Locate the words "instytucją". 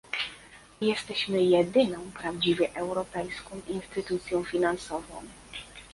3.67-4.43